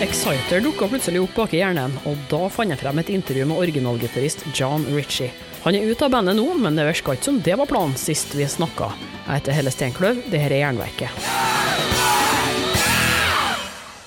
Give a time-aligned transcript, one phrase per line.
[0.00, 3.58] Exciter dukka plutselig opp bak i hjernen, og da fant jeg frem et intervju med
[3.60, 5.28] originalgitarist John Ritchie.
[5.66, 8.32] Han er ute av bandet nå, men det virka ikke som det var planen sist
[8.32, 8.88] vi snakka.
[9.26, 11.28] Jeg heter Helle Steinkløv, det her er Jernverket.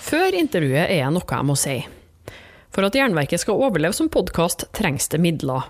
[0.08, 1.78] Før intervjuet er noe jeg må si.
[2.74, 5.70] For at Jernverket skal overleve som podkast, trengs det midler.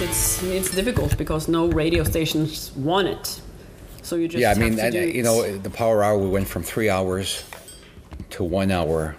[0.00, 3.40] It's, it's difficult because no radio stations want it.
[4.02, 6.64] So you just yeah, I mean, and, you know, the power hour we went from
[6.64, 7.44] three hours
[8.30, 9.14] to one hour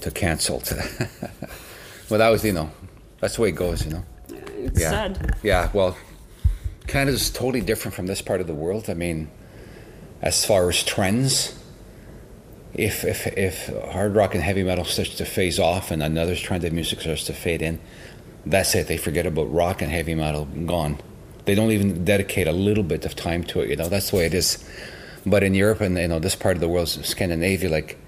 [0.00, 0.68] to canceled.
[2.10, 2.70] well, that was you know,
[3.20, 4.04] that's the way it goes, you know.
[4.28, 5.36] it's yeah, sad.
[5.44, 5.70] yeah.
[5.72, 5.96] Well,
[6.88, 8.90] Canada's totally different from this part of the world.
[8.90, 9.30] I mean,
[10.20, 11.56] as far as trends,
[12.74, 16.64] if if if hard rock and heavy metal starts to phase off and another trend
[16.64, 17.78] of music starts to fade in,
[18.46, 18.86] that's it.
[18.86, 20.46] They forget about rock and heavy metal.
[20.46, 20.98] Gone.
[21.44, 23.70] They don't even dedicate a little bit of time to it.
[23.70, 24.64] You know, that's the way it is.
[25.26, 27.98] But in Europe and you know this part of the world, Scandinavia, like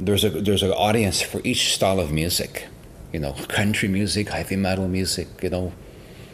[0.00, 2.68] there's a there's an audience for each style of music.
[3.12, 5.28] You know, country music, heavy metal music.
[5.42, 5.72] You know,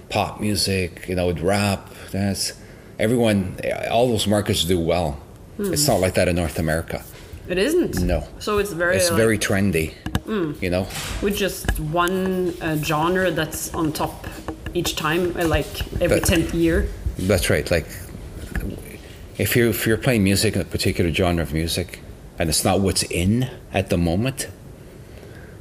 [0.08, 1.06] pop music.
[1.08, 1.90] You know, rap.
[2.10, 2.52] That's
[2.98, 3.58] everyone.
[3.90, 5.20] All those markets do well.
[5.58, 5.92] It's hmm.
[5.92, 7.04] not like that in North America.
[7.48, 8.00] It isn't.
[8.00, 8.26] No.
[8.38, 9.94] So it's very It's like, very trendy.
[10.26, 10.86] You know.
[11.22, 14.26] with just one uh, genre that's on top
[14.74, 16.88] each time, uh, like every tenth year.
[17.18, 17.68] That's right.
[17.70, 17.86] Like,
[19.38, 22.00] if you're if you're playing music, in a particular genre of music,
[22.38, 24.48] and it's not what's in at the moment,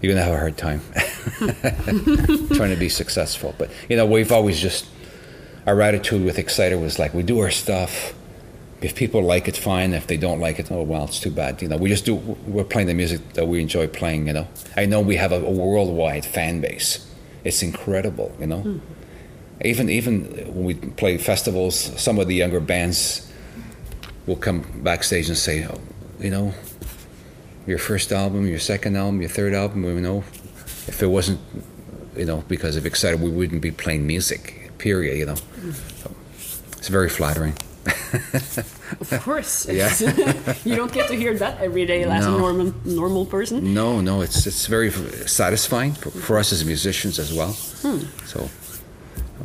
[0.01, 0.81] you're gonna have a hard time
[2.55, 3.55] trying to be successful.
[3.57, 4.85] But you know, we've always just
[5.67, 8.13] our attitude with Exciter was like, we do our stuff.
[8.81, 9.93] If people like it, fine.
[9.93, 11.61] If they don't like it, oh well, it's too bad.
[11.61, 12.15] You know, we just do.
[12.15, 14.27] We're playing the music that we enjoy playing.
[14.27, 17.07] You know, I know we have a, a worldwide fan base.
[17.43, 18.35] It's incredible.
[18.39, 18.79] You know, hmm.
[19.63, 23.31] even even when we play festivals, some of the younger bands
[24.25, 25.79] will come backstage and say, oh,
[26.19, 26.53] you know,
[27.67, 30.23] your first album, your second album, your third album, you know,
[30.87, 31.39] if it wasn't,
[32.15, 35.35] you know, because of Exciter, we wouldn't be playing music, period, you know.
[35.35, 36.15] So
[36.77, 37.55] it's very flattering.
[39.01, 39.67] Of course.
[39.81, 39.89] Yeah.
[40.65, 43.73] you don't get to hear that every day as a normal normal person.
[43.73, 44.91] No, no, it's it's very
[45.27, 47.53] satisfying for, for us as musicians as well.
[48.25, 48.49] So,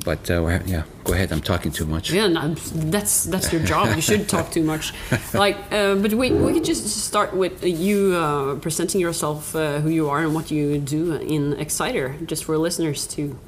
[0.04, 1.32] but uh, we're- yeah, go ahead.
[1.32, 2.10] I'm talking too much.
[2.12, 2.54] Yeah, no,
[2.90, 3.94] that's that's your job.
[3.96, 4.92] You should talk too much.
[5.32, 9.90] Like, uh, but we we could just start with you uh, presenting yourself, uh, who
[9.90, 13.38] you are, and what you do in Exciter, just for listeners to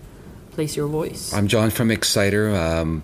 [0.54, 1.32] place your voice.
[1.34, 2.54] I'm John from Exciter.
[2.54, 3.02] Um,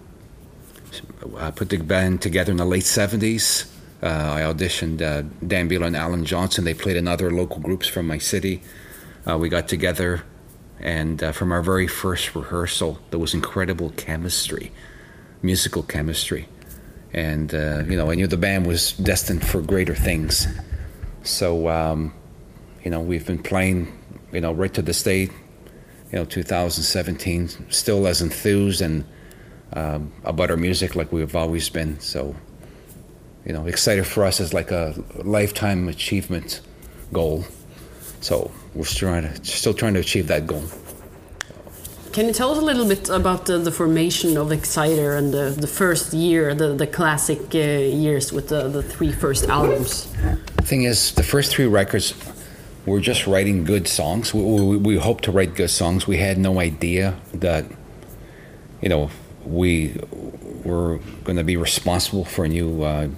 [1.39, 3.71] I put the band together in the late 70s.
[4.03, 6.65] Uh, I auditioned uh, Dan Beehler and Alan Johnson.
[6.65, 8.63] They played in other local groups from my city.
[9.27, 10.23] Uh, we got together,
[10.81, 14.73] and uh, from our very first rehearsal, there was incredible chemistry,
[15.43, 16.47] musical chemistry.
[17.15, 20.47] And, uh, you know, I knew the band was destined for greater things.
[21.23, 22.13] So, um,
[22.83, 23.97] you know, we've been playing,
[24.33, 25.31] you know, right to this day, you
[26.13, 29.05] know, 2017, still as enthused and
[29.75, 32.01] um, about our music like we've always been.
[32.01, 32.35] So,
[33.45, 36.61] you know, excited for us is like a lifetime achievement
[37.13, 37.45] goal.
[38.21, 40.65] So we're still trying to, still trying to achieve that goal.
[42.13, 45.51] Can you tell us a little bit about the, the formation of Exciter and the,
[45.51, 50.07] the first year, the, the classic uh, years with the, the three first albums?
[50.63, 52.15] thing is, the first three records,
[52.87, 54.33] we're just writing good songs.
[54.33, 56.07] We, we, we hope to write good songs.
[56.07, 57.65] We had no idea that,
[58.81, 59.11] you know,
[59.47, 59.97] we
[60.65, 63.09] were going to be responsible for a new uh,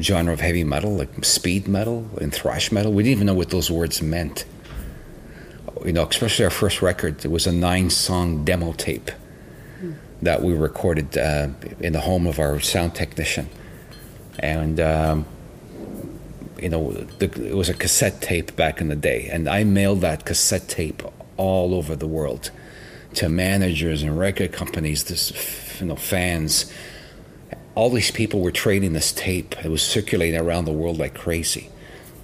[0.00, 2.92] genre of heavy metal, like speed metal and thrash metal.
[2.92, 4.44] We didn't even know what those words meant.
[5.84, 9.10] You know, especially our first record, it was a nine-song demo tape
[10.22, 11.48] that we recorded uh,
[11.80, 13.48] in the home of our sound technician,
[14.38, 14.80] and.
[14.80, 15.26] Um,
[16.60, 20.02] you know, the, it was a cassette tape back in the day, and I mailed
[20.02, 21.02] that cassette tape
[21.38, 22.50] all over the world
[23.14, 26.72] to managers and record companies, this, you know, fans.
[27.74, 29.56] All these people were trading this tape.
[29.64, 31.70] It was circulating around the world like crazy.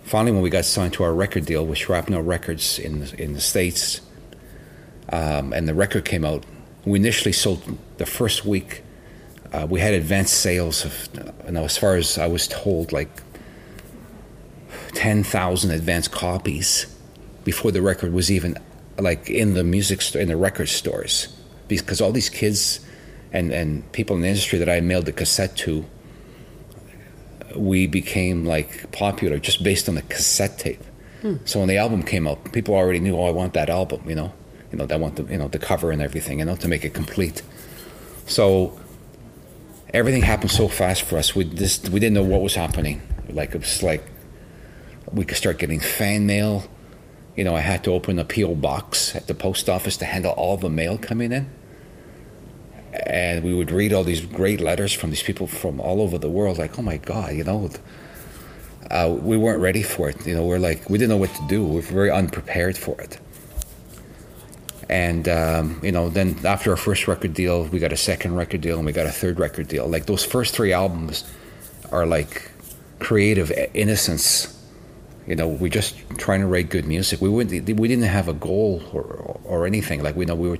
[0.05, 3.33] Finally, when we got signed to our record deal with Shrapnel Records in the, in
[3.33, 4.01] the states,
[5.11, 6.45] um, and the record came out,
[6.85, 8.83] we initially sold the first week.
[9.53, 11.09] Uh, we had advanced sales of,
[11.47, 13.23] you know, as far as I was told, like
[14.95, 16.87] 10,000 advance copies
[17.45, 18.57] before the record was even
[18.99, 21.29] like in the music store, in the record stores.
[21.69, 22.81] Because all these kids
[23.33, 25.85] and, and people in the industry that I mailed the cassette to,
[27.55, 30.83] we became like popular just based on the cassette tape.
[31.23, 31.37] Hmm.
[31.45, 34.15] So when the album came out, people already knew, oh, I want that album, you
[34.15, 34.33] know,
[34.71, 36.85] you know, I want the, you know, the cover and everything, you know, to make
[36.85, 37.43] it complete.
[38.27, 38.79] So
[39.93, 41.35] everything happened so fast for us.
[41.35, 43.01] We just we didn't know what was happening.
[43.29, 44.05] Like it was like
[45.13, 46.65] we could start getting fan mail.
[47.37, 50.33] You know, I had to open a PO box at the post office to handle
[50.33, 51.51] all the mail coming in.
[53.07, 56.31] And we would read all these great letters from these people from all over the
[56.31, 56.57] world.
[56.57, 57.71] Like, oh my God, you know,
[58.91, 60.27] uh, we weren't ready for it.
[60.27, 61.65] You know, we're like we didn't know what to do.
[61.65, 63.19] We were very unprepared for it.
[64.89, 68.61] And um, you know, then after our first record deal, we got a second record
[68.61, 69.87] deal, and we got a third record deal.
[69.87, 71.25] Like those first three albums
[71.91, 72.51] are like
[72.99, 74.53] creative innocence.
[75.27, 77.21] You know, we're just trying to write good music.
[77.21, 80.03] We wouldn't, we didn't have a goal or, or anything.
[80.03, 80.59] Like we know we were,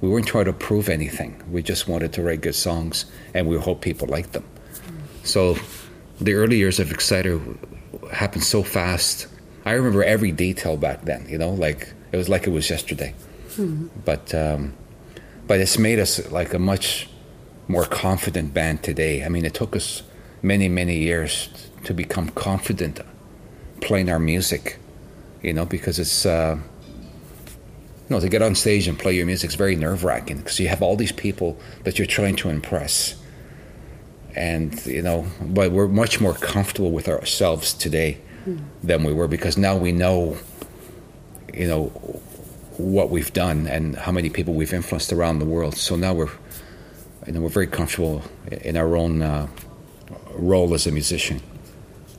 [0.00, 1.42] we weren't trying to prove anything.
[1.50, 4.44] We just wanted to write good songs, and we hope people liked them.
[5.24, 5.56] So,
[6.20, 7.40] the early years of Exciter
[8.12, 9.26] happened so fast.
[9.64, 11.26] I remember every detail back then.
[11.28, 13.14] You know, like it was like it was yesterday.
[13.50, 13.88] Mm-hmm.
[14.04, 14.72] But um,
[15.46, 17.08] but it's made us like a much
[17.66, 19.24] more confident band today.
[19.24, 20.02] I mean, it took us
[20.40, 21.48] many many years
[21.84, 23.00] to become confident
[23.80, 24.78] playing our music,
[25.42, 26.26] you know, because it's.
[26.26, 26.58] Uh,
[28.08, 30.58] you know, to get on stage and play your music is very nerve wracking because
[30.58, 33.14] you have all these people that you're trying to impress.
[34.34, 38.62] And, you know, but we're much more comfortable with ourselves today mm.
[38.82, 40.38] than we were because now we know,
[41.52, 41.86] you know,
[42.78, 45.76] what we've done and how many people we've influenced around the world.
[45.76, 46.30] So now we're,
[47.26, 49.48] you know, we're very comfortable in our own uh,
[50.30, 51.42] role as a musician.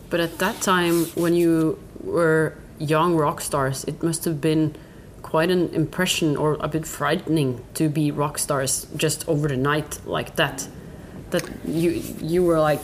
[0.09, 4.75] But at that time, when you were young rock stars, it must have been
[5.21, 9.99] quite an impression or a bit frightening to be rock stars just over the night
[10.05, 10.67] like that.
[11.29, 11.91] That you
[12.21, 12.81] you were like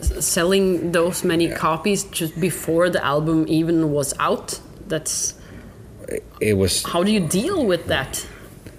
[0.00, 1.56] selling those many yeah.
[1.56, 4.60] copies just before the album even was out.
[4.86, 5.34] That's
[6.40, 6.82] it was.
[6.82, 8.26] How do you deal with that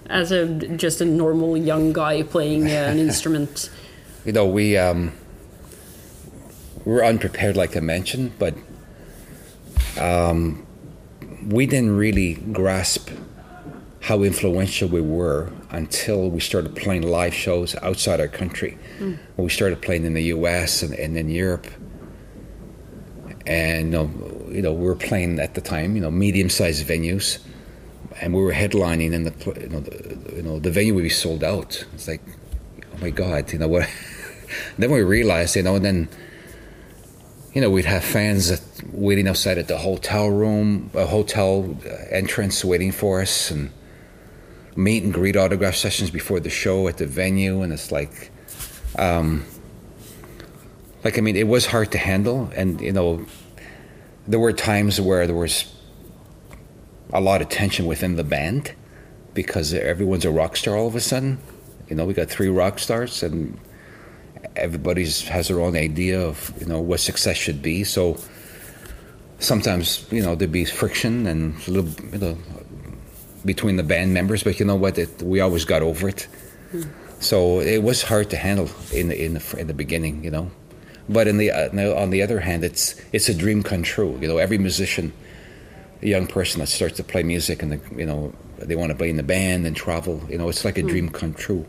[0.08, 0.46] as a
[0.76, 3.70] just a normal young guy playing an instrument?
[4.24, 5.12] You know, we um,
[6.86, 8.54] we were unprepared, like I mentioned, but
[10.00, 10.64] um,
[11.48, 13.10] we didn't really grasp
[14.00, 18.78] how influential we were until we started playing live shows outside our country.
[19.00, 19.18] Mm.
[19.36, 20.84] We started playing in the U.S.
[20.84, 21.66] and, and in Europe,
[23.46, 27.40] and you know, you know, we were playing at the time, you know, medium-sized venues,
[28.20, 31.08] and we were headlining, and the you know, the, you know, the venue would be
[31.08, 31.84] sold out.
[31.94, 32.22] It's like,
[32.94, 33.90] oh my god, you know what?
[34.78, 36.08] then we realized, you know, and then,
[37.56, 38.60] you know, we'd have fans
[38.92, 41.74] waiting outside at the hotel room, a hotel
[42.10, 43.70] entrance, waiting for us, and
[44.76, 48.30] meet and greet autograph sessions before the show at the venue, and it's like.
[48.98, 49.42] Um,
[51.02, 53.24] like I mean, it was hard to handle, and you know,
[54.28, 55.64] there were times where there was
[57.14, 58.74] a lot of tension within the band
[59.32, 61.38] because everyone's a rock star all of a sudden.
[61.88, 63.58] You know, we got three rock stars, and
[64.56, 67.84] everybody's has their own idea of you know what success should be.
[67.84, 68.16] So
[69.38, 72.38] sometimes you know there'd be friction and a little you know
[73.44, 74.98] between the band members, but you know what?
[74.98, 76.26] It, we always got over it.
[76.72, 76.90] Mm.
[77.20, 80.50] So it was hard to handle in the, in the in the beginning, you know.
[81.08, 84.18] But in the uh, on the other hand, it's it's a dream come true.
[84.20, 85.12] You know, every musician,
[86.02, 88.96] a young person that starts to play music and the, you know they want to
[88.96, 90.20] play in the band and travel.
[90.28, 90.88] You know, it's like a mm.
[90.88, 91.64] dream come true.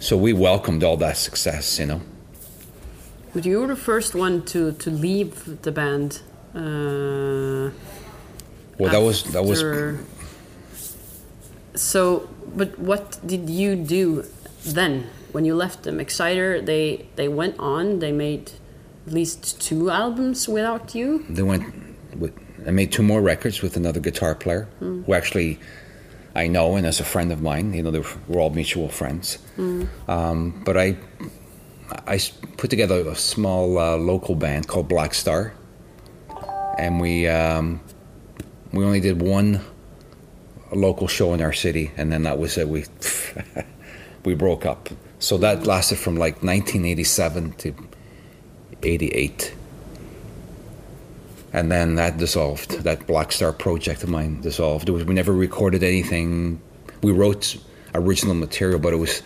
[0.00, 1.78] So we welcomed all that success.
[1.78, 2.00] You know.
[3.34, 6.22] But you were the first one to to leave the band.
[6.54, 7.70] Uh,
[8.78, 9.62] well, that was that was.
[11.74, 14.24] So, but what did you do
[14.64, 15.10] then?
[15.36, 17.98] when you left them, Exciter, they they went on.
[17.98, 18.52] They made
[19.06, 21.26] at least two albums without you.
[21.28, 21.64] They went.
[22.22, 22.32] With,
[22.66, 25.04] I made two more records with another guitar player mm.
[25.04, 25.58] who actually
[26.36, 27.72] I know and as a friend of mine.
[27.72, 29.38] You know, they were all mutual friends.
[29.56, 29.88] Mm.
[30.08, 30.96] Um, but I
[32.06, 32.20] I
[32.56, 35.54] put together a small uh, local band called Black Star,
[36.78, 37.80] and we um,
[38.72, 39.60] we only did one
[40.72, 42.68] local show in our city, and then that was it.
[42.68, 42.84] We
[44.24, 44.90] we broke up.
[45.18, 47.74] So that lasted from like 1987 to
[48.82, 49.55] 88.
[51.56, 52.82] And then that dissolved.
[52.84, 54.90] That Black Star project of mine dissolved.
[54.90, 56.60] Was, we never recorded anything.
[57.02, 57.56] We wrote
[57.94, 59.22] original material, but it was,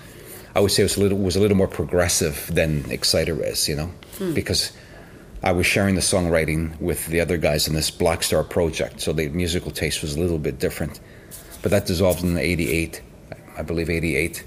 [0.54, 3.68] I would say, it was a little was a little more progressive than Exciter is,
[3.68, 4.32] you know, hmm.
[4.32, 4.70] because
[5.42, 9.12] I was sharing the songwriting with the other guys in this Black Star project, so
[9.12, 11.00] the musical taste was a little bit different.
[11.62, 13.02] But that dissolved in '88,
[13.58, 14.44] I believe '88.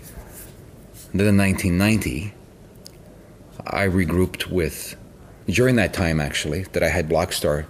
[1.14, 2.34] Then in 1990,
[3.68, 4.96] I regrouped with.
[5.46, 7.66] During that time, actually, that I had Black Star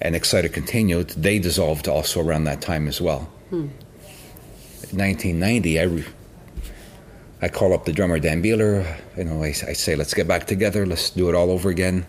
[0.00, 3.30] and Exciter continued, they dissolved also around that time as well.
[3.50, 3.68] Hmm.
[4.92, 6.04] 1990, I, re-
[7.42, 8.98] I call up the drummer Dan Beehler.
[9.16, 10.86] You know, I, I say, let's get back together.
[10.86, 12.06] Let's do it all over again.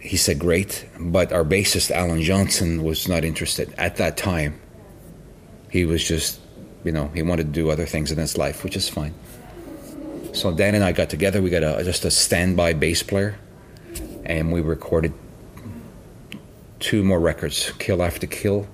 [0.00, 0.86] He said, great.
[0.98, 4.60] But our bassist, Alan Johnson, was not interested at that time.
[5.70, 6.40] He was just,
[6.84, 9.14] you know, he wanted to do other things in his life, which is fine.
[10.32, 11.40] So Dan and I got together.
[11.40, 13.38] We got a, just a standby bass player,
[14.24, 15.14] and we recorded
[16.84, 18.66] two more records Kill After Kill,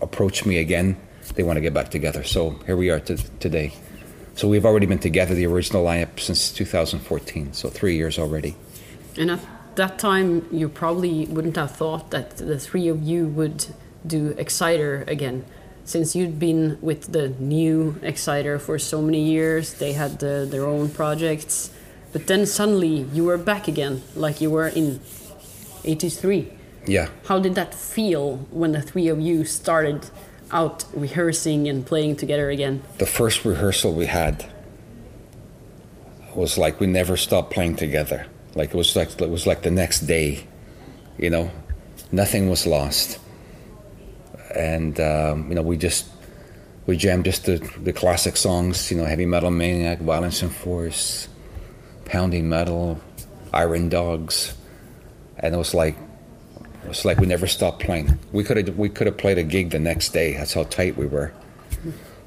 [0.00, 0.96] approached me again.
[1.34, 2.22] They want to get back together.
[2.24, 3.72] So here we are to, today.
[4.34, 7.52] So we've already been together, the original lineup, since 2014.
[7.52, 8.54] So three years already.
[9.16, 9.40] And at
[9.76, 13.66] that time, you probably wouldn't have thought that the three of you would
[14.06, 15.44] do Exciter again.
[15.84, 20.66] Since you'd been with the new Exciter for so many years, they had the, their
[20.66, 21.70] own projects.
[22.12, 25.00] But then suddenly you were back again, like you were in
[25.84, 26.55] 83.
[26.86, 27.08] Yeah.
[27.26, 30.08] How did that feel when the three of you started
[30.50, 32.82] out rehearsing and playing together again?
[32.98, 34.46] The first rehearsal we had
[36.34, 38.26] was like we never stopped playing together.
[38.54, 40.46] Like it was like it was like the next day,
[41.18, 41.50] you know,
[42.12, 43.18] nothing was lost,
[44.54, 46.06] and um, you know we just
[46.86, 51.28] we jammed just the the classic songs, you know, heavy metal maniac, violence and force,
[52.04, 53.00] pounding metal,
[53.52, 54.54] iron dogs,
[55.38, 55.96] and it was like
[56.86, 58.16] it was like we never stopped playing.
[58.30, 60.34] We could have we could have played a gig the next day.
[60.34, 61.32] That's how tight we were.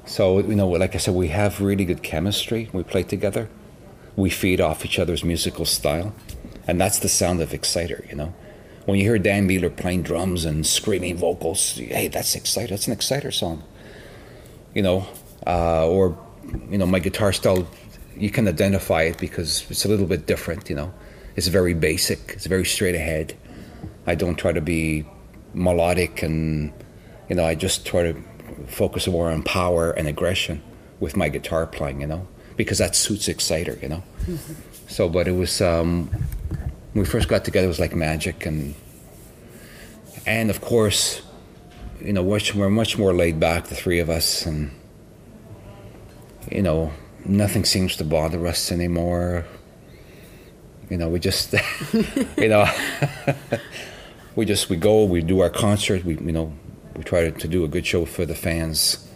[0.04, 2.68] So you know, like I said, we have really good chemistry.
[2.74, 3.48] We play together.
[4.16, 6.12] We feed off each other's musical style,
[6.68, 8.04] and that's the sound of Exciter.
[8.10, 8.34] You know,
[8.84, 12.68] when you hear Dan Beehler playing drums and screaming vocals, hey, that's Exciter.
[12.68, 13.62] That's an Exciter song.
[14.74, 15.06] You know,
[15.46, 16.18] uh, or
[16.70, 17.66] you know, my guitar style,
[18.14, 20.68] you can identify it because it's a little bit different.
[20.68, 20.92] You know,
[21.34, 22.34] it's very basic.
[22.34, 23.34] It's very straight ahead.
[24.06, 25.04] I don't try to be
[25.54, 26.72] melodic and
[27.28, 28.22] you know I just try to
[28.66, 30.62] focus more on power and aggression
[31.00, 32.26] with my guitar playing you know
[32.56, 34.02] because that suits Exciter you know.
[34.88, 38.74] So but it was um, when we first got together it was like magic and
[40.26, 41.22] and of course
[42.00, 44.70] you know much, we're much more laid back the three of us and
[46.50, 46.92] you know
[47.24, 49.44] nothing seems to bother us anymore.
[50.88, 51.54] You know we just
[52.36, 52.66] you know
[54.36, 56.52] we just we go we do our concert we you know
[56.96, 59.06] we try to, to do a good show for the fans.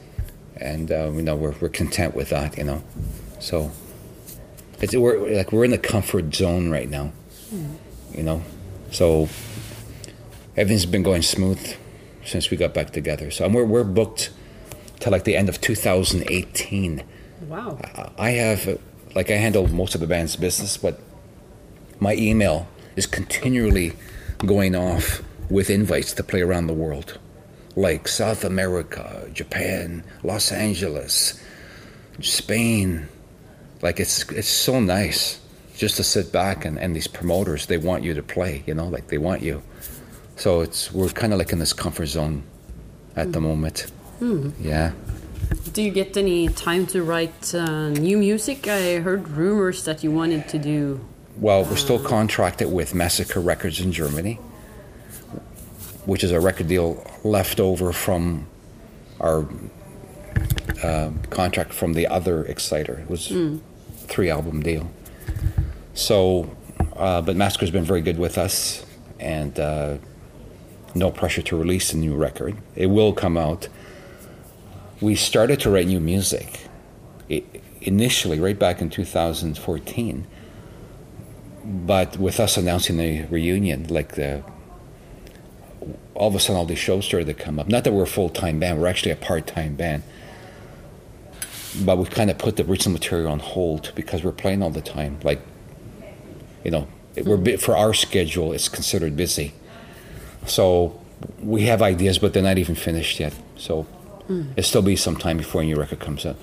[0.56, 2.82] And uh, you know we're, we're content with that you know.
[3.40, 3.72] So
[4.80, 7.12] it's we're like we're in the comfort zone right now
[8.12, 8.42] you know.
[8.90, 9.28] So
[10.56, 11.74] everything's been going smooth
[12.24, 13.30] since we got back together.
[13.30, 14.30] So and we're, we're booked
[15.00, 17.02] till like the end of 2018
[17.48, 17.78] Wow.
[18.16, 18.80] I have,
[19.14, 21.00] like, I handle most of the band's business, but
[22.00, 22.66] my email
[22.96, 23.92] is continually
[24.38, 27.18] going off with invites to play around the world,
[27.76, 31.40] like South America, Japan, Los Angeles,
[32.20, 33.08] Spain.
[33.82, 35.40] Like, it's it's so nice
[35.76, 38.88] just to sit back and, and these promoters they want you to play, you know,
[38.88, 39.62] like they want you.
[40.36, 42.44] So it's we're kind of like in this comfort zone
[43.16, 43.86] at the moment.
[44.60, 44.92] Yeah.
[45.72, 48.66] Do you get any time to write uh, new music?
[48.68, 51.00] I heard rumors that you wanted to do.
[51.36, 54.38] Well, we're still contracted with Massacre Records in Germany,
[56.06, 58.46] which is a record deal left over from
[59.20, 59.46] our
[60.82, 63.00] uh, contract from the other Exciter.
[63.00, 63.32] It was
[64.06, 64.90] three album deal.
[65.94, 66.50] So
[66.96, 68.86] Uh, but Massacre's been very good with us,
[69.18, 69.96] and uh,
[70.94, 72.56] no pressure to release a new record.
[72.76, 73.66] It will come out.
[75.00, 76.68] We started to write new music
[77.28, 77.44] it,
[77.80, 80.24] initially, right back in 2014.
[81.64, 84.44] But with us announcing the reunion, like the
[86.14, 87.68] all of a sudden all these shows started to come up.
[87.68, 90.02] Not that we're a full time band, we're actually a part time band.
[91.84, 94.80] But we kind of put the original material on hold because we're playing all the
[94.80, 95.18] time.
[95.24, 95.40] Like,
[96.62, 96.86] you know,
[97.24, 98.52] we're for our schedule.
[98.52, 99.52] It's considered busy,
[100.46, 101.00] so
[101.40, 103.34] we have ideas, but they're not even finished yet.
[103.56, 103.82] So
[104.26, 104.50] hmm.
[104.52, 106.36] it'll still be some time before a new record comes out.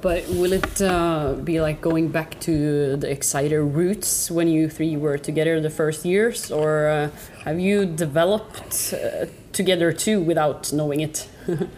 [0.00, 4.96] But will it uh, be like going back to the Exciter roots when you three
[4.96, 7.10] were together the first years, or uh,
[7.44, 11.28] have you developed uh, together too without knowing it?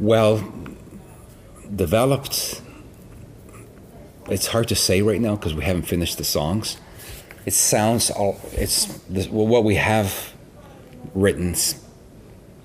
[0.00, 0.50] Well,
[1.76, 2.62] developed.
[4.30, 6.78] It's hard to say right now because we haven't finished the songs.
[7.44, 8.40] It sounds all.
[8.52, 10.32] It's well, what we have
[11.14, 11.54] written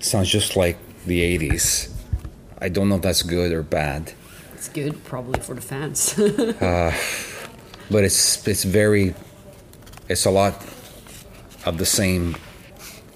[0.00, 1.92] sounds just like the '80s.
[2.58, 4.14] I don't know if that's good or bad,
[4.56, 6.18] it's good, probably for the fans.
[6.56, 6.92] Uh,
[7.90, 9.14] but it's it's very.
[10.08, 10.54] It's a lot
[11.66, 12.36] of the same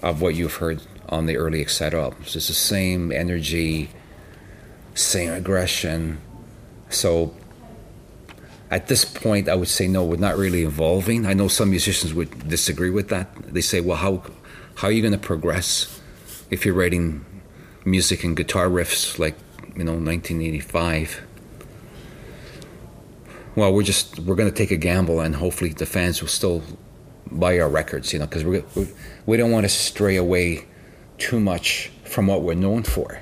[0.03, 2.35] of what you've heard on the early Excite albums.
[2.35, 3.89] It's the same energy,
[4.93, 6.21] same aggression.
[6.89, 7.33] So
[8.69, 11.25] at this point, I would say no, we're not really evolving.
[11.25, 13.27] I know some musicians would disagree with that.
[13.53, 14.23] They say, well, how,
[14.75, 15.99] how are you going to progress
[16.49, 17.25] if you're writing
[17.83, 19.35] music and guitar riffs like,
[19.75, 21.21] you know, 1985?
[23.55, 26.63] Well, we're just we're going to take a gamble, and hopefully the fans will still
[27.31, 28.87] buy our records, you know, because we we
[29.25, 30.65] we don't want to stray away
[31.17, 33.21] too much from what we're known for.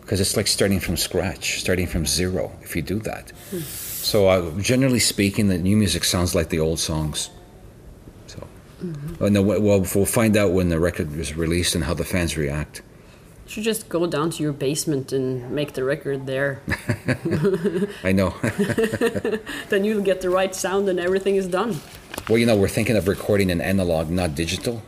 [0.00, 2.52] Because it's like starting from scratch, starting from zero.
[2.62, 6.80] If you do that, so uh, generally speaking, the new music sounds like the old
[6.80, 7.30] songs.
[8.26, 8.46] So,
[8.80, 9.60] and then, well,
[9.94, 12.82] we'll find out when the record is released and how the fans react.
[13.50, 16.62] You should just go down to your basement and make the record there.
[18.04, 18.32] I know.
[19.70, 21.80] then you'll get the right sound and everything is done.
[22.28, 24.82] Well, you know, we're thinking of recording in analog, not digital,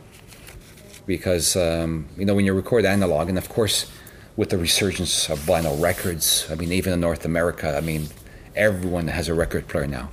[1.05, 3.91] because um, you know when you record analog, and of course,
[4.37, 8.07] with the resurgence of vinyl records, I mean, even in North America, I mean,
[8.55, 10.09] everyone has a record player now.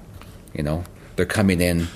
[0.55, 0.83] You know,
[1.15, 1.87] they're coming in.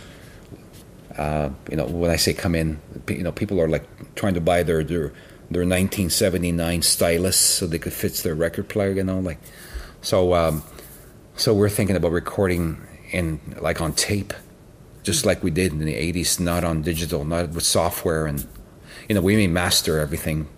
[1.19, 4.41] Uh, you know, when I say come in, you know, people are like trying to
[4.41, 5.13] buy their their
[5.55, 8.93] their 1979 stylus so they could fit their record player.
[8.93, 9.39] You know, like
[10.03, 10.35] so.
[10.35, 10.63] Um,
[11.37, 14.33] so we're thinking about recording in like on tape,
[15.03, 18.47] just like we did in the '80s, not on digital, not with software, and
[19.09, 20.49] you know we may master everything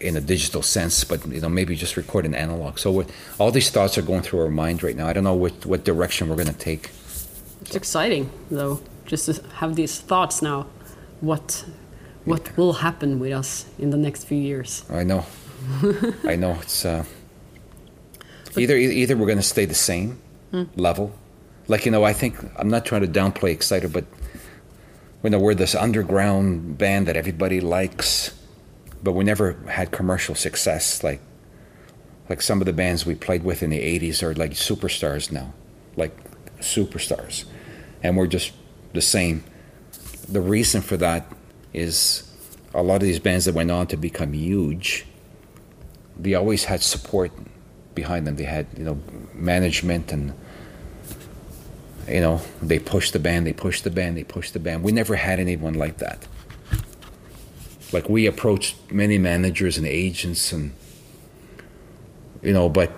[0.00, 2.78] in a digital sense, but you know maybe just record in analog.
[2.78, 3.04] So
[3.38, 5.06] all these thoughts are going through our mind right now.
[5.06, 6.90] I don't know what what direction we're going to take.
[7.62, 10.66] It's exciting, though, just to have these thoughts now.
[11.20, 11.64] What
[12.24, 14.84] what will happen with us in the next few years?
[14.90, 15.26] I know,
[16.24, 16.58] I know.
[16.62, 17.04] It's uh,
[18.56, 20.20] either either we're going to stay the same
[20.76, 21.12] level,
[21.68, 22.04] like you know.
[22.04, 24.04] I think I'm not trying to downplay Exciter, but
[25.22, 28.38] you know we're this underground band that everybody likes,
[29.02, 31.02] but we never had commercial success.
[31.02, 31.20] Like
[32.28, 35.52] like some of the bands we played with in the '80s are like superstars now,
[35.96, 36.16] like
[36.60, 37.46] superstars,
[38.02, 38.52] and we're just
[38.92, 39.42] the same.
[40.28, 41.26] The reason for that
[41.72, 42.30] is
[42.74, 45.06] a lot of these bands that went on to become huge
[46.18, 47.32] they always had support
[47.94, 48.36] behind them.
[48.36, 48.98] They had, you know,
[49.34, 50.32] management and,
[52.08, 54.82] you know, they pushed the band, they pushed the band, they pushed the band.
[54.82, 56.26] We never had anyone like that.
[57.92, 60.72] Like we approached many managers and agents and,
[62.42, 62.92] you know, but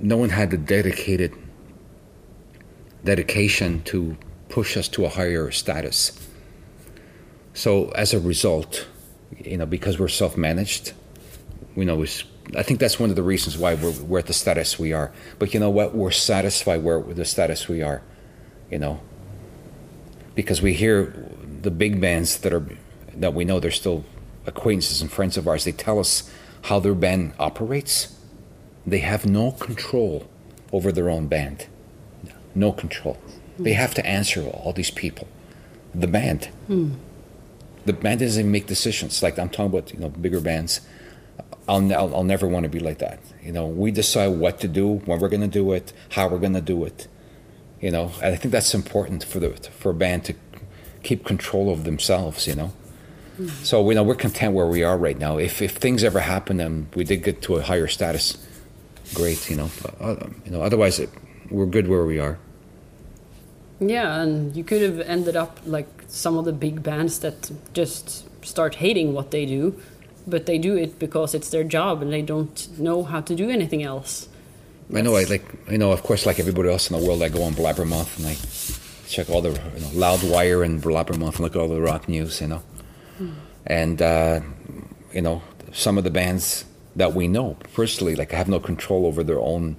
[0.00, 1.32] no one had the dedicated
[3.04, 4.16] dedication to
[4.48, 6.23] push us to a higher status.
[7.54, 8.86] So as a result,
[9.38, 10.92] you know, because we're self-managed,
[11.76, 12.24] you know, it's,
[12.56, 15.12] I think that's one of the reasons why we're, we're at the status we are.
[15.38, 15.94] But you know what?
[15.94, 18.02] We're satisfied where with the status we are,
[18.70, 19.00] you know,
[20.34, 21.30] because we hear
[21.62, 22.66] the big bands that are
[23.14, 24.04] that we know they're still
[24.44, 25.64] acquaintances and friends of ours.
[25.64, 26.30] They tell us
[26.62, 28.18] how their band operates.
[28.86, 30.28] They have no control
[30.72, 31.68] over their own band,
[32.54, 33.16] no control.
[33.58, 35.28] They have to answer all these people,
[35.94, 36.46] the band.
[36.66, 36.94] Hmm.
[37.86, 39.22] The band doesn't even make decisions.
[39.22, 40.80] Like I'm talking about, you know, bigger bands.
[41.68, 43.20] I'll, I'll, I'll never want to be like that.
[43.42, 46.38] You know, we decide what to do, when we're going to do it, how we're
[46.38, 47.08] going to do it.
[47.80, 50.34] You know, and I think that's important for the for a band to
[51.02, 52.46] keep control of themselves.
[52.46, 52.72] You know,
[53.62, 55.36] so you know we're content where we are right now.
[55.36, 58.38] If if things ever happen and we did get to a higher status,
[59.12, 59.50] great.
[59.50, 59.70] You know,
[60.00, 60.16] uh,
[60.46, 60.62] you know.
[60.62, 61.10] Otherwise, it,
[61.50, 62.38] we're good where we are.
[63.88, 68.24] Yeah, and you could have ended up like some of the big bands that just
[68.44, 69.80] start hating what they do,
[70.26, 73.50] but they do it because it's their job and they don't know how to do
[73.50, 74.28] anything else.
[74.94, 77.28] I know, I like, I know, of course, like everybody else in the world, I
[77.28, 78.36] go on Blabbermouth and I
[79.08, 82.40] check all the you know, Loudwire and Blabbermouth and look at all the rock news,
[82.40, 82.62] you know.
[83.66, 84.40] And, uh,
[85.12, 85.42] you know,
[85.72, 86.64] some of the bands
[86.96, 89.76] that we know personally, like, have no control over their own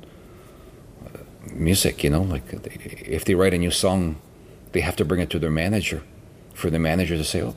[1.52, 2.22] music, you know.
[2.22, 2.44] Like,
[3.08, 4.18] if they write a new song,
[4.72, 6.04] they have to bring it to their manager
[6.54, 7.56] for the manager to say, oh,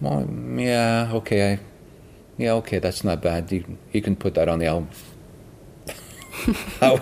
[0.00, 1.60] well, yeah, okay, I,
[2.38, 3.50] yeah, okay, that's not bad.
[3.52, 4.88] You, you can put that on the album.
[6.80, 7.00] How-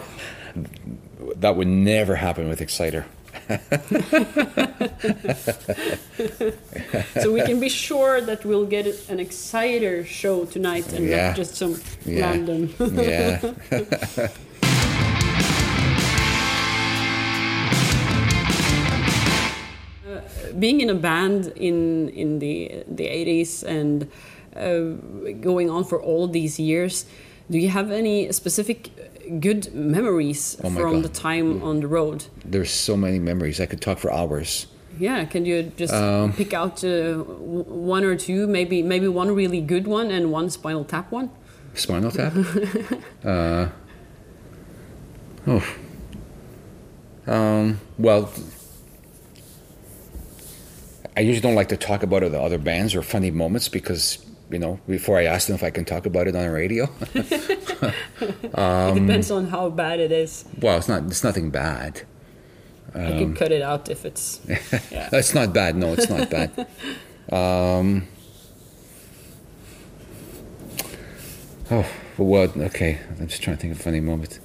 [1.37, 3.07] that would never happen with Exciter.
[7.21, 11.29] so we can be sure that we'll get an exciter show tonight and Yeah.
[11.29, 12.31] not just some Yeah.
[12.31, 12.75] random.
[12.81, 13.41] Yeah.
[20.59, 24.07] Being in a band in in the the 80s and
[24.57, 27.07] uh, going on for all these years,
[27.51, 28.91] do you have any specific
[29.41, 31.03] good memories Oh from God.
[31.05, 32.25] the time on the road?
[32.51, 33.61] There's so many memories.
[33.61, 34.67] I could talk for hours.
[35.01, 37.15] Yeah, can you just Um, pick out uh,
[37.93, 41.29] one or two, maybe maybe one really good one and one Spinal Tap one?
[41.75, 42.33] Spinal Tap?
[43.25, 43.69] uh,
[45.47, 45.63] oh.
[47.27, 48.31] Um, well,
[51.19, 54.61] I usually don't like to talk about the other bands or funny moments because, you
[54.61, 56.89] know, before I ask them if I can talk about it on the radio.
[57.13, 60.45] it depends on how bad it is.
[60.63, 61.03] well, it's not.
[61.07, 62.03] It's nothing bad.
[62.95, 64.41] I Um, could cut it out if it's.
[64.47, 65.09] Yeah.
[65.13, 65.75] It's not bad.
[65.75, 66.51] No, it's not bad.
[67.33, 68.07] Um,
[71.71, 72.57] oh, what?
[72.57, 74.39] Okay, I'm just trying to think of a funny moment.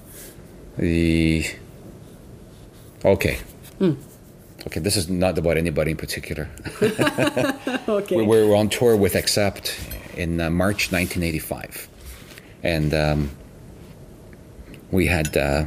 [0.77, 1.45] The
[3.05, 3.38] okay,
[4.67, 4.80] okay.
[4.80, 6.49] This is not about anybody in particular.
[7.88, 8.15] okay.
[8.15, 9.80] We were on tour with Accept
[10.15, 11.88] in uh, March 1985,
[12.63, 13.32] and um,
[14.91, 15.65] we had uh,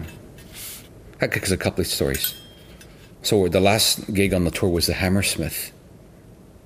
[1.19, 2.35] because a couple of stories.
[3.23, 5.73] So the last gig on the tour was the Hammersmith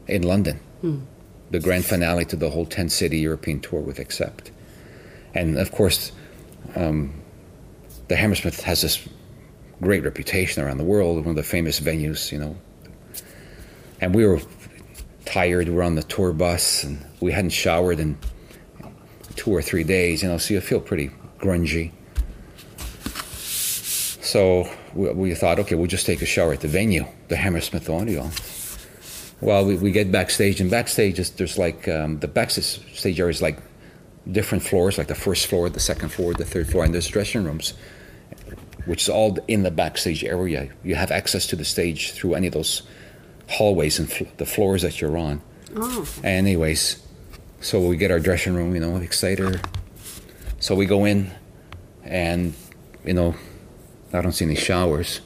[0.07, 0.61] in London,
[1.51, 4.51] the grand finale to the whole 10-city European tour with Accept,
[5.35, 6.13] and of course,
[6.77, 7.15] um,
[8.09, 9.09] the Hammersmith has this
[9.81, 12.57] great reputation around the world, one of the famous venues, you know.
[14.01, 14.41] And we were
[15.25, 15.69] tired.
[15.69, 18.19] We were on the tour bus, and we hadn't showered in
[19.37, 20.23] two or three days.
[20.23, 21.93] You know, so you feel pretty grungy.
[24.23, 27.89] So we, we thought, okay, we'll just take a shower at the venue, the Hammersmith
[27.89, 28.31] Odeon.
[29.41, 33.41] Well, we, we get backstage, and backstage is there's like um, the backstage area is
[33.41, 33.59] like
[34.31, 37.45] different floors, like the first floor, the second floor, the third floor, and there's dressing
[37.45, 37.73] rooms,
[38.87, 40.69] which is all in the backstage area.
[40.83, 42.83] You have access to the stage through any of those
[43.49, 45.41] hallways and fl- the floors that you're on.
[45.77, 47.03] Oh, Anyways,
[47.61, 49.61] so we get our dressing room, you know, exciter.
[50.59, 51.31] So we go in,
[52.05, 52.55] and
[53.05, 53.35] you know,
[54.13, 55.21] I don't see any showers.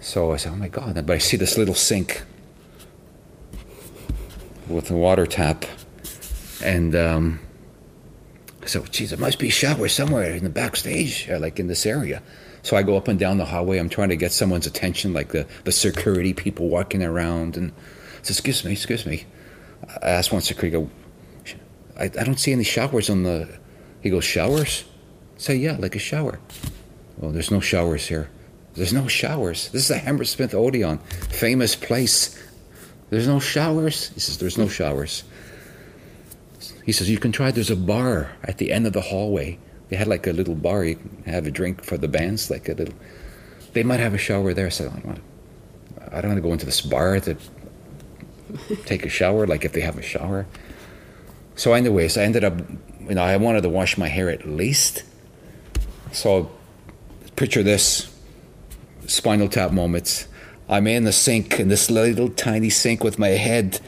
[0.00, 2.22] So I said, "Oh my God!" But I see this little sink
[4.68, 5.64] with a water tap,
[6.62, 7.40] and um,
[8.68, 12.22] Said, "Geez, there must be shower somewhere in the backstage, uh, like in this area."
[12.62, 13.78] So I go up and down the hallway.
[13.78, 17.72] I'm trying to get someone's attention, like the, the security people walking around, and
[18.22, 19.24] said, "Excuse me, excuse me."
[20.02, 20.88] I asked one security,
[21.98, 23.48] I, I don't see any showers on the.
[24.00, 24.84] He goes, showers?
[25.36, 26.38] I say, yeah, like a shower.
[27.16, 28.30] Well, there's no showers here.
[28.74, 29.70] There's no showers.
[29.70, 30.98] This is the Hammersmith Odeon,
[31.30, 32.40] famous place.
[33.10, 34.10] There's no showers.
[34.10, 35.24] He says, there's no showers.
[36.88, 37.50] He says, you can try.
[37.50, 39.58] There's a bar at the end of the hallway.
[39.90, 40.86] They had like a little bar.
[40.86, 42.94] You can have a drink for the bands, like a little.
[43.74, 44.70] They might have a shower there.
[44.70, 45.20] So I don't,
[46.10, 47.36] I don't want to go into this bar to
[48.86, 50.46] take a shower, like if they have a shower.
[51.56, 52.58] So, anyways, I ended up,
[53.00, 55.02] you know, I wanted to wash my hair at least.
[56.12, 56.50] So,
[57.36, 58.10] picture this
[59.06, 60.26] spinal tap moments.
[60.70, 63.78] I'm in the sink, in this little tiny sink with my head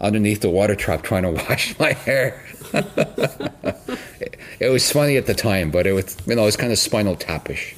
[0.00, 2.42] underneath the water trap trying to wash my hair.
[4.60, 6.78] it was funny at the time, but it was, you know, it was kind of
[6.78, 7.74] spinal tapish.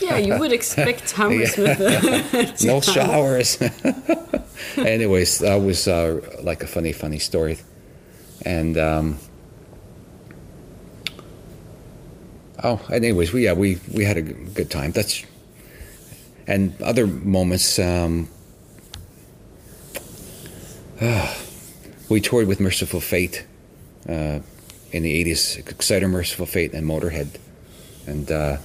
[0.00, 1.78] yeah, you would expect Hammersmith.
[2.58, 3.58] to no showers.
[4.76, 7.58] Anyways, that was uh, like a funny, funny story.
[8.44, 9.18] And um,
[12.64, 14.92] oh, anyways, we yeah we we had a good time.
[14.92, 15.24] That's
[16.46, 17.78] and other moments.
[17.78, 18.28] Um,
[21.00, 21.36] ah,
[22.12, 23.46] we toured with Mercyful Fate
[24.08, 24.40] uh,
[24.92, 25.58] in the '80s.
[25.58, 27.38] Exciter, Mercyful Fate, and Motorhead,
[28.06, 28.30] and.
[28.30, 28.56] Uh,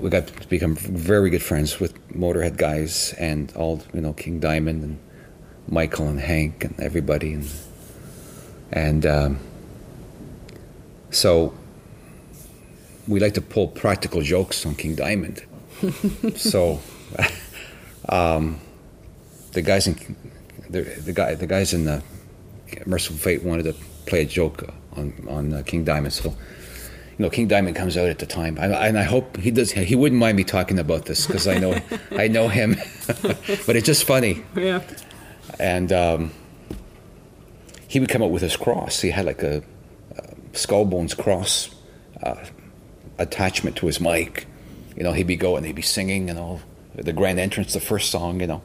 [0.00, 4.40] we got to become very good friends with Motorhead guys and all you know King
[4.40, 4.98] Diamond and
[5.68, 7.50] Michael and Hank and everybody and
[8.72, 9.38] and um,
[11.10, 11.54] so
[13.06, 15.44] we like to pull practical jokes on King Diamond.
[16.36, 16.80] so
[18.08, 18.60] um,
[19.52, 20.16] the guys in
[20.70, 22.02] the, the guy the guys in the
[22.86, 23.74] Mercyful Fate wanted to
[24.06, 26.12] play a joke on on uh, King Diamond.
[26.12, 26.30] So
[27.20, 29.72] you know, King Diamond comes out at the time, I, and I hope he does.
[29.72, 31.78] He wouldn't mind me talking about this because I know
[32.12, 32.76] I know him,
[33.66, 34.42] but it's just funny.
[34.56, 34.82] Yeah.
[35.58, 36.32] And um,
[37.86, 39.00] he would come up with his cross.
[39.00, 39.62] He had like a,
[40.16, 41.74] a skull bones cross
[42.22, 42.42] uh,
[43.18, 44.46] attachment to his mic.
[44.96, 46.62] You know, he'd be going, he'd be singing, and all
[46.94, 48.40] the grand entrance, the first song.
[48.40, 48.62] You know,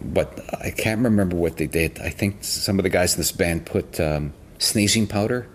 [0.00, 1.98] but I can't remember what they did.
[2.00, 5.48] I think some of the guys in this band put um, sneezing powder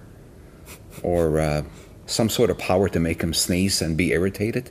[1.01, 1.63] or uh,
[2.06, 4.69] some sort of power to make him sneeze and be irritated.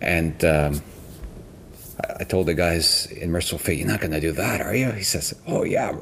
[0.00, 0.82] And um,
[2.02, 4.74] I, I told the guys in Mercyful Fate, "You're not going to do that, are
[4.74, 5.92] you?" He says, "Oh yeah,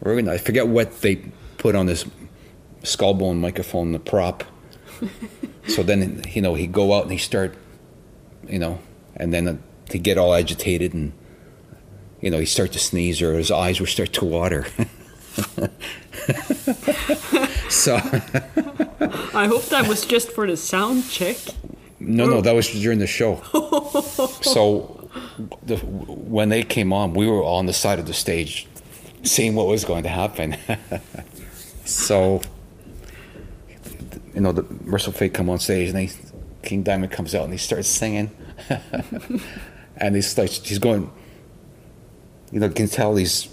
[0.00, 1.16] we're going to." I forget what they
[1.58, 2.04] put on this
[2.82, 4.44] skull bone microphone, the prop.
[5.68, 7.54] so then, you know, he'd go out and he start,
[8.48, 8.78] you know,
[9.16, 9.56] and then uh,
[9.90, 11.12] he'd get all agitated and,
[12.20, 14.66] you know, he'd start to sneeze or his eyes would start to water.
[17.68, 17.96] so
[19.34, 21.36] I hope that was just for the sound check.
[22.00, 23.42] no, no, that was during the show.
[24.42, 25.10] so
[25.62, 28.66] the, when they came on, we were on the side of the stage,
[29.22, 30.56] seeing what was going to happen.
[31.84, 32.40] so
[34.34, 36.10] you know, the Mercyful Fate come on stage, and he,
[36.62, 38.30] King Diamond comes out and he starts singing,
[39.96, 41.10] and he's like, he's going,
[42.52, 43.48] you know, can tell he's,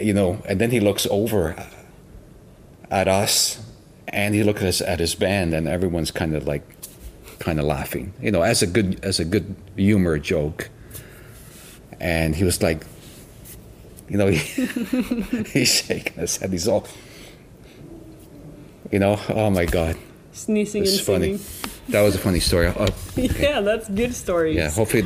[0.00, 1.56] you know, and then he looks over
[2.90, 3.60] at us,
[4.08, 6.62] and he looks at, us, at his band, and everyone's kind of like,
[7.38, 10.70] kind of laughing, you know, as a good as a good humor joke,
[12.00, 12.84] and he was like,
[14.08, 14.38] you know, he,
[15.44, 16.86] he's shaking his head, he's all.
[18.90, 19.96] You know, oh my God,
[20.34, 21.36] Sneezing it's and funny.
[21.38, 21.70] singing.
[21.88, 22.66] That was a funny story.
[22.76, 24.56] Oh, Yeah, that's good story.
[24.56, 25.02] yeah, hopefully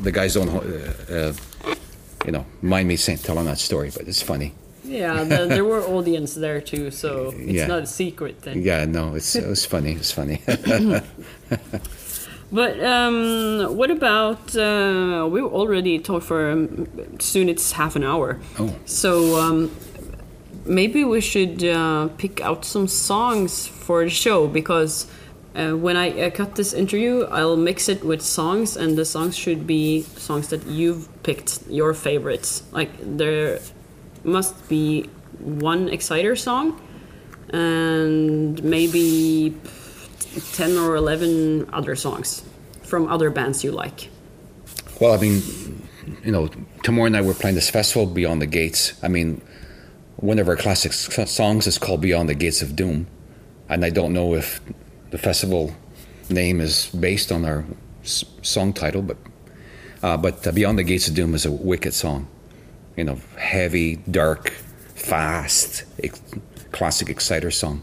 [0.00, 1.32] the guys don't, uh, uh,
[2.24, 4.54] you know, mind me saying, telling that story, but it's funny.
[4.84, 7.66] Yeah, the, there were audience there too, so it's Yeah.
[7.66, 8.62] not a secret then.
[8.62, 9.92] Yeah, no, it's it was funny.
[9.92, 10.42] It's funny.
[12.54, 16.86] But um, what about uh, we already talked for um,
[17.18, 17.48] soon?
[17.48, 18.38] It's half an hour.
[18.58, 18.74] Oh.
[18.84, 19.70] So um,
[20.64, 25.06] maybe we should uh, pick out some songs for the show because
[25.54, 29.36] uh, when I uh, cut this interview, I'll mix it with songs, and the songs
[29.36, 32.62] should be songs that you've picked your favorites.
[32.72, 33.60] Like there
[34.24, 36.80] must be one Exciter song,
[37.50, 39.54] and maybe
[40.52, 42.42] 10 or 11 other songs
[42.82, 44.08] from other bands you like.
[45.00, 45.42] well, I mean,
[46.24, 46.48] you know,
[46.82, 48.94] tomorrow night we're playing this festival, Beyond the Gates.
[49.02, 49.42] I mean,
[50.22, 53.08] one of our classic songs is called Beyond the Gates of Doom,
[53.68, 54.60] and I don't know if
[55.10, 55.74] the festival
[56.30, 57.64] name is based on our
[58.02, 59.16] song title, but
[60.02, 62.28] uh, but uh, Beyond the Gates of Doom is a wicked song.
[62.96, 64.50] You know, heavy, dark,
[64.94, 66.20] fast, ex-
[66.70, 67.82] classic Exciter song.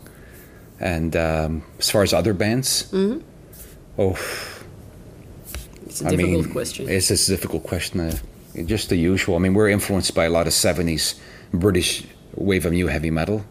[0.80, 2.89] And um, as far as other bands,
[3.97, 4.17] oh,
[5.86, 6.89] It's a I difficult mean, question.
[6.89, 7.99] It's a difficult question.
[7.99, 8.15] Uh,
[8.65, 9.36] just the usual.
[9.36, 11.19] I mean, we're influenced by a lot of '70s
[11.54, 13.45] British wave of new heavy metal.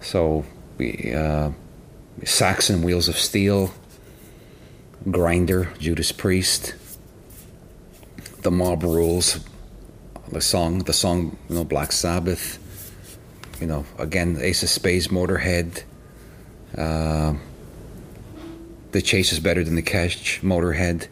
[0.00, 0.44] So
[0.78, 1.50] we uh,
[2.24, 3.72] Saxon Wheels of Steel,
[5.10, 6.74] Grinder, Judas Priest,
[8.42, 9.40] The Mob Rules,
[10.30, 12.58] the song, the song, you know, Black Sabbath.
[13.60, 15.82] You know, again, Ace of Spades, Motorhead.
[16.76, 17.34] Uh,
[18.92, 21.08] the Chase is better than the Catch, Motorhead.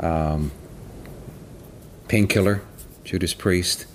[0.00, 0.50] Um,
[2.08, 2.62] Painkiller,
[3.04, 3.86] Judas Priest,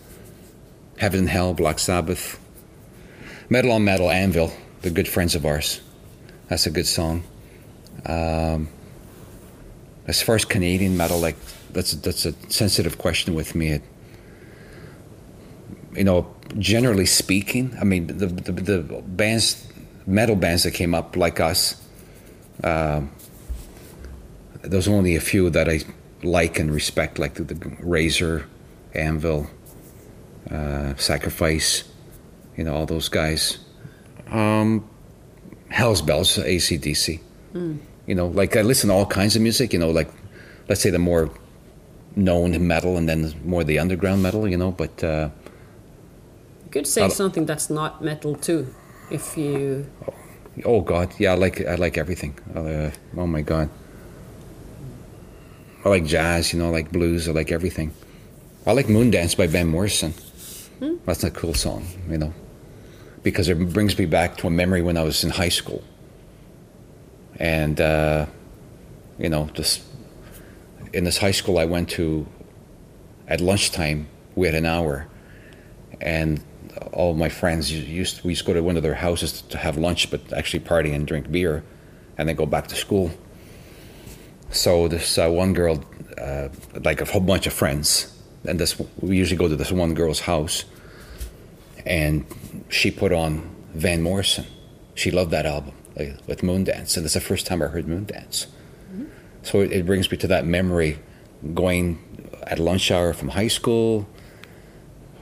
[0.98, 2.40] Heaven and Hell, Black Sabbath,
[3.50, 4.52] Metal on Metal, Anvil,
[4.82, 5.82] they're good friends of ours.
[6.50, 7.24] That's a good song.
[8.06, 8.70] Um,
[10.08, 11.38] as far as Canadian metal, like
[11.72, 13.72] that's that's a sensitive question with me.
[13.72, 13.82] It,
[15.96, 19.68] you know, generally speaking, I mean the the, the bands,
[20.06, 21.82] metal bands that came up like us.
[22.64, 23.12] Um,
[24.62, 25.82] there's only a few that I
[26.24, 28.48] like and respect, like the, the Razor,
[28.94, 29.50] Anvil,
[30.54, 31.84] uh, Sacrifice,
[32.56, 33.58] you know, all those guys.
[34.30, 34.88] Um,
[35.70, 37.20] Hell's Bells, ACDC.
[38.06, 40.10] You know, like I listen to all kinds of music, you know, like
[40.70, 41.30] let's say the more
[42.16, 45.30] known metal and then more the underground metal, you know, but uh,
[46.66, 48.68] you could say I'll- something that's not metal too,
[49.10, 49.86] if you.
[50.66, 52.38] oh god, yeah, I like I like everything.
[52.56, 53.70] Uh, oh my god.
[55.86, 57.94] I like jazz, you know, I like blues, I like everything.
[58.66, 60.14] I like Moondance by Van Morrison.
[61.06, 62.34] That's a cool song, you know,
[63.24, 65.84] because it brings me back to a memory when I was in high school.
[67.40, 68.26] And, uh,
[69.18, 69.84] you know, just
[70.94, 72.28] in this high school I went to,
[73.28, 75.08] at lunchtime, we had an hour,
[76.02, 76.44] and
[76.92, 79.58] all my friends used to, we used to go to one of their houses to
[79.58, 81.64] have lunch, but actually party and drink beer,
[82.18, 83.12] and then go back to school.
[84.50, 85.84] So this uh, one girl,
[86.22, 86.50] uh,
[86.84, 88.13] like a whole bunch of friends,
[88.46, 90.66] and this we usually go to this one girl's house,
[91.86, 92.26] and
[92.70, 94.46] she put on Van Morrison.
[94.96, 98.48] She loved that album like, with Moondance, and it's the first time I heard Moondance.
[98.92, 99.06] Mm-hmm.
[99.44, 101.00] So it, it brings me to that memory,
[101.54, 102.00] going
[102.44, 104.08] at lunch hour from high school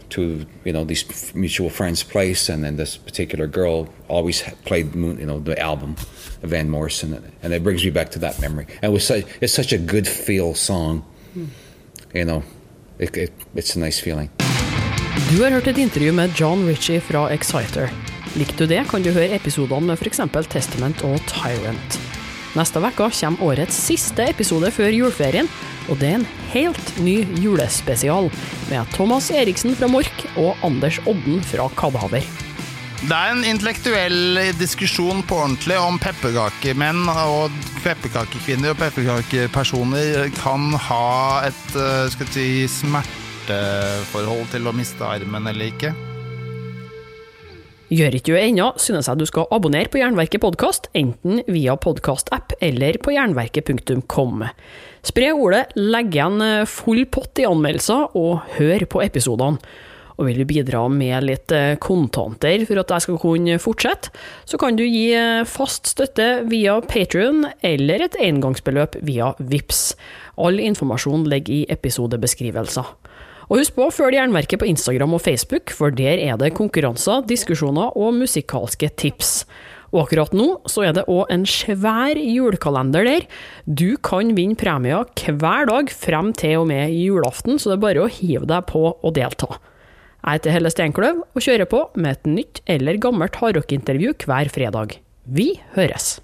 [0.09, 5.19] to you know these mutual friends' place, and then this particular girl always played Moon,
[5.19, 5.95] you know the album,
[6.43, 8.65] of Van Morrison, and it brings me back to that memory.
[8.81, 11.45] And it was such, it's such a good feel song, hmm.
[12.13, 12.43] you know,
[13.01, 14.29] it, it, it's a nice feeling.
[15.31, 17.89] Du har hørt et intervju med John Ritchie fra Exciter.
[18.35, 20.21] Likte du det, kan du høre episodene med f.eks.
[20.51, 21.99] Testament og Tyrant.
[22.55, 25.47] Neste uke kommer årets siste episode før juleferien,
[25.89, 28.27] og det er en helt ny julespesial
[28.69, 32.27] med Thomas Eriksen fra Mork og Anders Odden fra Kadaver.
[33.01, 41.07] Det er en intellektuell diskusjon på ordentlig om pepperkakemenn og pepperkakekvinner og pepperkakepersoner kan ha
[41.47, 45.95] et eh, skal si, smerteforhold til å miste armen eller ikke.
[47.89, 51.73] Gjør ikke du det ennå, synes jeg du skal abonnere på Jernverket podkast, enten via
[51.81, 54.45] podkastapp eller på jernverket.kom.
[55.01, 59.89] Spre ordet, legg igjen eh, full pott i anmeldelser, og hør på episodene.
[60.21, 64.11] Og vil du bidra med litt eh, kontanter for at jeg skal kunne fortsette,
[64.45, 69.95] så kan du gi eh, fast støtte via Patrion eller et engangsbeløp via VIPS.
[70.37, 72.93] All informasjon ligger i episodebeskrivelser.
[73.49, 77.25] Og husk på å følge Jernverket på Instagram og Facebook, for der er det konkurranser,
[77.27, 79.41] diskusjoner og musikalske tips.
[79.91, 83.25] Og akkurat nå så er det òg en svær julekalender der.
[83.65, 88.05] Du kan vinne premier hver dag frem til og med julaften, så det er bare
[88.05, 89.57] å hive deg på og delta.
[90.21, 94.99] Jeg heter Helle Steinkløv og kjører på med et nytt eller gammelt hardrockintervju hver fredag.
[95.25, 96.19] Vi høres!